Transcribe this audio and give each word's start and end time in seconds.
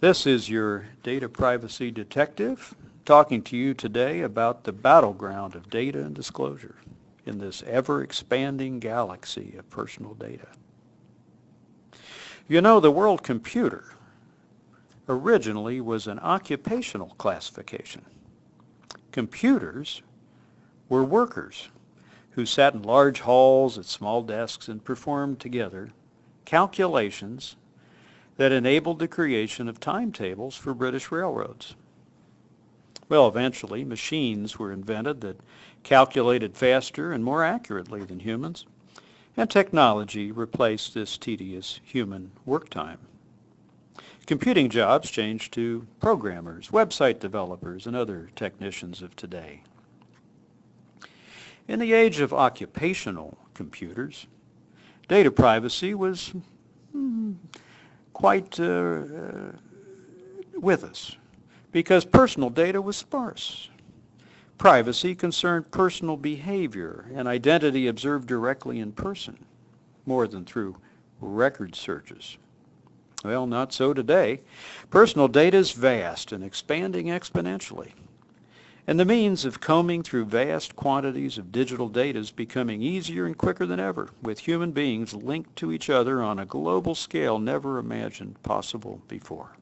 This 0.00 0.28
is 0.28 0.48
your 0.48 0.86
data 1.02 1.28
privacy 1.28 1.90
detective 1.90 2.72
talking 3.04 3.42
to 3.42 3.56
you 3.56 3.74
today 3.74 4.20
about 4.20 4.62
the 4.62 4.70
battleground 4.70 5.56
of 5.56 5.70
data 5.70 5.98
and 5.98 6.14
disclosure 6.14 6.76
in 7.26 7.38
this 7.38 7.64
ever-expanding 7.64 8.78
galaxy 8.78 9.56
of 9.58 9.68
personal 9.70 10.14
data. 10.14 10.46
You 12.46 12.60
know, 12.60 12.78
the 12.78 12.92
world 12.92 13.24
computer 13.24 13.92
originally 15.08 15.80
was 15.80 16.06
an 16.06 16.20
occupational 16.20 17.16
classification. 17.18 18.04
Computers 19.10 20.02
were 20.88 21.02
workers 21.02 21.70
who 22.30 22.46
sat 22.46 22.72
in 22.74 22.82
large 22.82 23.18
halls 23.18 23.78
at 23.78 23.84
small 23.84 24.22
desks 24.22 24.68
and 24.68 24.84
performed 24.84 25.40
together 25.40 25.90
calculations 26.44 27.56
that 28.38 28.52
enabled 28.52 29.00
the 29.00 29.08
creation 29.08 29.68
of 29.68 29.80
timetables 29.80 30.56
for 30.56 30.72
British 30.72 31.10
railroads. 31.12 31.74
Well, 33.08 33.26
eventually, 33.26 33.84
machines 33.84 34.58
were 34.58 34.72
invented 34.72 35.20
that 35.22 35.40
calculated 35.82 36.56
faster 36.56 37.12
and 37.12 37.24
more 37.24 37.44
accurately 37.44 38.04
than 38.04 38.20
humans, 38.20 38.64
and 39.36 39.50
technology 39.50 40.30
replaced 40.30 40.94
this 40.94 41.18
tedious 41.18 41.80
human 41.82 42.30
work 42.46 42.70
time. 42.70 42.98
Computing 44.26 44.68
jobs 44.68 45.10
changed 45.10 45.52
to 45.54 45.86
programmers, 46.00 46.68
website 46.68 47.18
developers, 47.18 47.86
and 47.86 47.96
other 47.96 48.28
technicians 48.36 49.02
of 49.02 49.16
today. 49.16 49.62
In 51.66 51.78
the 51.78 51.92
age 51.92 52.20
of 52.20 52.32
occupational 52.32 53.36
computers, 53.54 54.26
data 55.08 55.30
privacy 55.30 55.94
was 55.94 56.34
hmm, 56.92 57.32
quite 58.18 58.58
uh, 58.58 58.64
uh, 58.64 59.52
with 60.56 60.82
us 60.82 61.16
because 61.70 62.04
personal 62.04 62.50
data 62.50 62.82
was 62.82 62.96
sparse. 62.96 63.68
Privacy 64.58 65.14
concerned 65.14 65.70
personal 65.70 66.16
behavior 66.16 67.06
and 67.14 67.28
identity 67.28 67.86
observed 67.86 68.26
directly 68.26 68.80
in 68.80 68.90
person 68.90 69.38
more 70.04 70.26
than 70.26 70.44
through 70.44 70.76
record 71.20 71.76
searches. 71.76 72.38
Well, 73.24 73.46
not 73.46 73.72
so 73.72 73.94
today. 73.94 74.40
Personal 74.90 75.28
data 75.28 75.56
is 75.56 75.70
vast 75.70 76.32
and 76.32 76.42
expanding 76.42 77.06
exponentially. 77.06 77.92
And 78.88 78.98
the 78.98 79.04
means 79.04 79.44
of 79.44 79.60
combing 79.60 80.02
through 80.02 80.24
vast 80.24 80.74
quantities 80.74 81.36
of 81.36 81.52
digital 81.52 81.90
data 81.90 82.18
is 82.18 82.30
becoming 82.30 82.80
easier 82.80 83.26
and 83.26 83.36
quicker 83.36 83.66
than 83.66 83.78
ever, 83.78 84.08
with 84.22 84.38
human 84.38 84.72
beings 84.72 85.12
linked 85.12 85.54
to 85.56 85.72
each 85.72 85.90
other 85.90 86.22
on 86.22 86.38
a 86.38 86.46
global 86.46 86.94
scale 86.94 87.38
never 87.38 87.76
imagined 87.76 88.42
possible 88.42 89.02
before. 89.06 89.58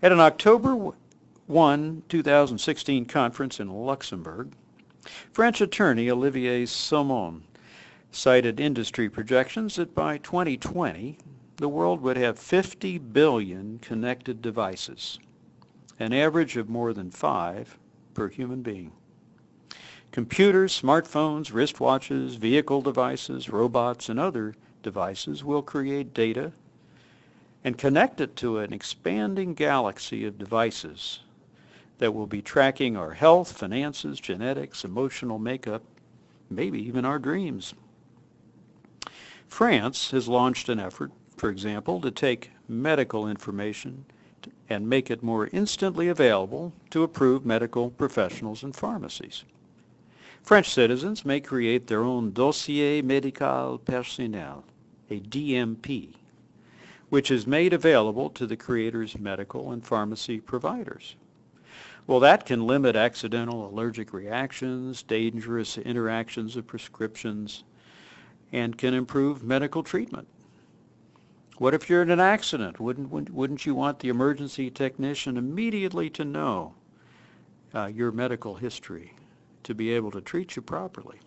At 0.00 0.12
an 0.12 0.20
October 0.20 0.92
1, 1.48 2.02
2016 2.08 3.04
conference 3.06 3.58
in 3.58 3.68
Luxembourg, 3.68 4.52
French 5.32 5.60
attorney 5.60 6.08
Olivier 6.08 6.66
Somon 6.66 7.42
cited 8.12 8.60
industry 8.60 9.10
projections 9.10 9.74
that 9.74 9.96
by 9.96 10.18
2020, 10.18 11.18
the 11.56 11.68
world 11.68 12.00
would 12.02 12.16
have 12.16 12.38
50 12.38 12.98
billion 12.98 13.80
connected 13.80 14.40
devices, 14.40 15.18
an 15.98 16.12
average 16.12 16.56
of 16.56 16.68
more 16.68 16.92
than 16.92 17.10
five 17.10 17.76
per 18.18 18.28
human 18.28 18.62
being. 18.62 18.90
Computers, 20.10 20.82
smartphones, 20.82 21.52
wristwatches, 21.52 22.36
vehicle 22.36 22.82
devices, 22.82 23.48
robots, 23.48 24.08
and 24.08 24.18
other 24.18 24.56
devices 24.82 25.44
will 25.44 25.62
create 25.62 26.12
data 26.12 26.50
and 27.62 27.78
connect 27.78 28.20
it 28.20 28.34
to 28.34 28.58
an 28.58 28.72
expanding 28.72 29.54
galaxy 29.54 30.24
of 30.24 30.36
devices 30.36 31.20
that 31.98 32.12
will 32.12 32.26
be 32.26 32.42
tracking 32.42 32.96
our 32.96 33.12
health, 33.12 33.52
finances, 33.52 34.18
genetics, 34.18 34.84
emotional 34.84 35.38
makeup, 35.38 35.82
maybe 36.50 36.80
even 36.84 37.04
our 37.04 37.20
dreams. 37.20 37.72
France 39.46 40.10
has 40.10 40.26
launched 40.26 40.68
an 40.68 40.80
effort, 40.80 41.12
for 41.36 41.50
example, 41.50 42.00
to 42.00 42.10
take 42.10 42.50
medical 42.68 43.28
information 43.28 44.04
and 44.68 44.88
make 44.88 45.10
it 45.10 45.22
more 45.22 45.48
instantly 45.52 46.08
available 46.08 46.72
to 46.90 47.02
approved 47.02 47.44
medical 47.44 47.90
professionals 47.90 48.62
and 48.62 48.76
pharmacies. 48.76 49.44
French 50.42 50.70
citizens 50.70 51.24
may 51.24 51.40
create 51.40 51.86
their 51.86 52.02
own 52.02 52.32
Dossier 52.32 53.02
Médical 53.02 53.84
Personnel, 53.84 54.64
a 55.10 55.20
DMP, 55.20 56.14
which 57.08 57.30
is 57.30 57.46
made 57.46 57.72
available 57.72 58.30
to 58.30 58.46
the 58.46 58.56
creator's 58.56 59.18
medical 59.18 59.72
and 59.72 59.84
pharmacy 59.84 60.40
providers. 60.40 61.16
Well, 62.06 62.20
that 62.20 62.46
can 62.46 62.66
limit 62.66 62.96
accidental 62.96 63.68
allergic 63.68 64.14
reactions, 64.14 65.02
dangerous 65.02 65.76
interactions 65.76 66.56
of 66.56 66.66
prescriptions, 66.66 67.64
and 68.52 68.78
can 68.78 68.94
improve 68.94 69.42
medical 69.42 69.82
treatment. 69.82 70.26
What 71.58 71.74
if 71.74 71.90
you're 71.90 72.02
in 72.02 72.10
an 72.10 72.20
accident? 72.20 72.78
Wouldn't, 72.78 73.10
wouldn't 73.10 73.66
you 73.66 73.74
want 73.74 73.98
the 73.98 74.10
emergency 74.10 74.70
technician 74.70 75.36
immediately 75.36 76.08
to 76.10 76.24
know 76.24 76.74
uh, 77.74 77.86
your 77.86 78.12
medical 78.12 78.54
history 78.54 79.12
to 79.64 79.74
be 79.74 79.90
able 79.90 80.12
to 80.12 80.20
treat 80.20 80.54
you 80.54 80.62
properly? 80.62 81.18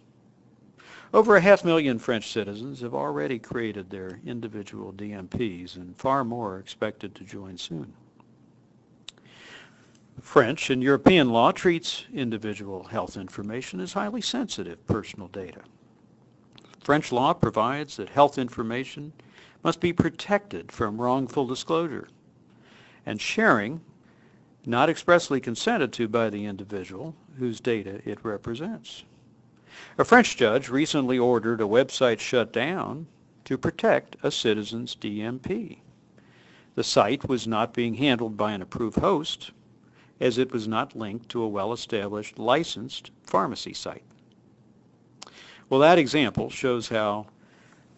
Over 1.14 1.36
a 1.36 1.42
half 1.42 1.66
million 1.66 2.00
French 2.00 2.32
citizens 2.32 2.80
have 2.80 2.94
already 2.94 3.40
created 3.40 3.90
their 3.90 4.22
individual 4.26 4.94
DMPs 4.94 5.76
and 5.76 5.98
far 5.98 6.24
more 6.24 6.56
are 6.56 6.60
expected 6.60 7.14
to 7.16 7.26
join 7.26 7.58
soon. 7.58 7.92
French 10.22 10.70
and 10.70 10.82
European 10.82 11.32
law 11.32 11.52
treats 11.52 12.06
individual 12.14 12.86
health 12.86 13.18
information 13.18 13.82
as 13.82 13.92
highly 13.92 14.22
sensitive 14.22 14.86
personal 14.88 15.28
data. 15.28 15.60
French 16.82 17.12
law 17.12 17.34
provides 17.34 17.98
that 17.98 18.08
health 18.08 18.38
information 18.38 19.12
must 19.64 19.80
be 19.80 19.94
protected 19.94 20.72
from 20.72 21.02
wrongful 21.02 21.46
disclosure 21.46 22.08
and 23.06 23.22
sharing 23.22 23.82
not 24.66 24.90
expressly 24.90 25.40
consented 25.40 25.92
to 25.94 26.08
by 26.08 26.30
the 26.30 26.46
individual 26.46 27.16
whose 27.38 27.60
data 27.60 28.02
it 28.06 28.20
represents. 28.24 29.04
A 29.98 30.06
French 30.06 30.38
judge 30.38 30.70
recently 30.70 31.18
ordered 31.18 31.62
a 31.62 31.66
website 31.66 32.20
shut 32.20 32.54
down 32.54 33.08
to 33.46 33.58
protect 33.58 34.16
a 34.22 34.30
citizen's 34.30 34.96
DMP. 34.96 35.80
The 36.76 36.84
site 36.84 37.28
was 37.28 37.48
not 37.48 37.74
being 37.74 37.96
handled 37.96 38.38
by 38.38 38.52
an 38.52 38.62
approved 38.62 39.00
host 39.00 39.52
as 40.20 40.38
it 40.38 40.52
was 40.52 40.68
not 40.68 40.96
linked 40.96 41.30
to 41.30 41.42
a 41.42 41.48
well-established 41.48 42.38
licensed 42.38 43.12
pharmacy 43.24 43.74
site. 43.74 44.04
Well, 45.70 45.80
that 45.80 45.98
example 45.98 46.50
shows 46.50 46.90
how 46.90 47.28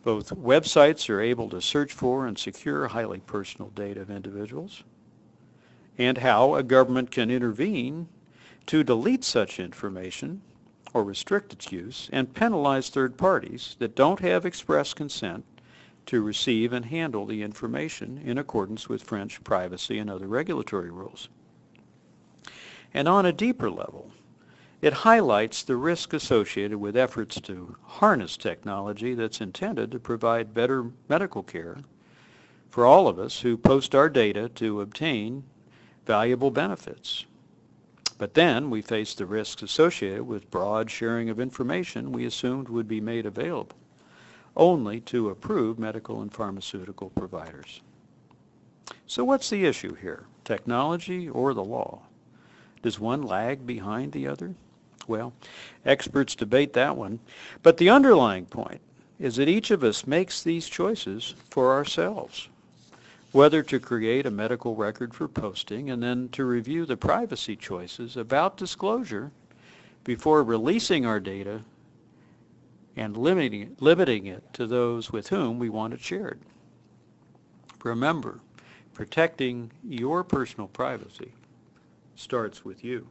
both 0.04 0.30
websites 0.36 1.10
are 1.10 1.22
able 1.22 1.50
to 1.50 1.62
search 1.62 1.94
for 1.94 2.28
and 2.28 2.38
secure 2.38 2.88
highly 2.88 3.20
personal 3.22 3.70
data 3.70 4.02
of 4.02 4.12
individuals, 4.12 4.84
and 5.98 6.18
how 6.18 6.56
a 6.56 6.64
government 6.64 7.10
can 7.10 7.32
intervene 7.32 8.08
to 8.66 8.84
delete 8.84 9.24
such 9.24 9.60
information 9.60 10.42
or 10.94 11.04
restrict 11.04 11.54
its 11.54 11.72
use 11.72 12.10
and 12.12 12.34
penalize 12.34 12.90
third 12.90 13.18
parties 13.18 13.76
that 13.80 13.96
don't 13.96 14.20
have 14.20 14.46
express 14.46 14.94
consent 14.94 15.44
to 16.06 16.22
receive 16.22 16.74
and 16.74 16.86
handle 16.86 17.26
the 17.26 17.42
information 17.42 18.22
in 18.26 18.38
accordance 18.38 18.90
with 18.90 19.04
French 19.04 19.44
privacy 19.44 20.00
and 20.00 20.10
other 20.10 20.28
regulatory 20.28 20.92
rules. 20.92 21.30
And 22.94 23.08
on 23.08 23.26
a 23.26 23.34
deeper 23.34 23.72
level, 23.72 24.12
it 24.84 24.92
highlights 24.92 25.64
the 25.64 25.78
risk 25.78 26.12
associated 26.12 26.78
with 26.78 26.98
efforts 26.98 27.40
to 27.40 27.74
harness 27.84 28.36
technology 28.36 29.14
that's 29.14 29.40
intended 29.40 29.90
to 29.90 29.98
provide 29.98 30.54
better 30.54 30.92
medical 31.08 31.42
care 31.42 31.78
for 32.70 32.86
all 32.86 33.08
of 33.08 33.18
us 33.18 33.40
who 33.40 33.56
post 33.56 33.96
our 33.96 34.10
data 34.10 34.50
to 34.50 34.82
obtain 34.82 35.42
valuable 36.06 36.52
benefits. 36.52 37.26
But 38.18 38.34
then 38.34 38.70
we 38.70 38.82
face 38.82 39.16
the 39.16 39.26
risks 39.26 39.64
associated 39.64 40.24
with 40.24 40.52
broad 40.52 40.92
sharing 40.92 41.30
of 41.30 41.40
information 41.40 42.12
we 42.12 42.26
assumed 42.26 42.68
would 42.68 42.90
be 42.90 43.00
made 43.00 43.26
available 43.26 43.78
only 44.58 45.00
to 45.00 45.30
approved 45.30 45.80
medical 45.80 46.22
and 46.22 46.34
pharmaceutical 46.34 47.10
providers. 47.12 47.82
So 49.08 49.24
what's 49.24 49.50
the 49.50 49.64
issue 49.64 49.96
here, 49.96 50.26
technology 50.44 51.30
or 51.30 51.54
the 51.54 51.64
law? 51.64 52.02
Does 52.82 53.00
one 53.00 53.24
lag 53.24 53.66
behind 53.66 54.12
the 54.12 54.28
other? 54.28 54.56
Well, 55.08 55.34
experts 55.86 56.36
debate 56.36 56.74
that 56.74 56.96
one. 56.96 57.20
But 57.62 57.78
the 57.78 57.90
underlying 57.90 58.46
point 58.46 58.82
is 59.20 59.36
that 59.36 59.50
each 59.50 59.72
of 59.72 59.84
us 59.84 60.08
makes 60.08 60.44
these 60.44 60.68
choices 60.68 61.36
for 61.50 61.74
ourselves. 61.74 62.50
Whether 63.32 63.64
to 63.64 63.80
create 63.80 64.26
a 64.26 64.32
medical 64.32 64.76
record 64.76 65.14
for 65.14 65.28
posting 65.28 65.90
and 65.90 66.02
then 66.02 66.30
to 66.30 66.46
review 66.46 66.86
the 66.86 66.98
privacy 66.98 67.56
choices 67.56 68.16
about 68.18 68.58
disclosure 68.58 69.32
before 70.04 70.44
releasing 70.44 71.06
our 71.06 71.20
data 71.20 71.62
and 72.96 73.18
limiting, 73.18 73.76
limiting 73.80 74.28
it 74.28 74.44
to 74.54 74.68
those 74.68 75.12
with 75.12 75.30
whom 75.30 75.58
we 75.58 75.70
want 75.70 75.94
it 75.94 76.02
shared. 76.02 76.40
Remember, 77.84 78.40
Protecting 78.94 79.72
your 79.84 80.24
personal 80.24 80.68
privacy 80.68 81.32
starts 82.16 82.64
with 82.64 82.84
you. 82.84 83.08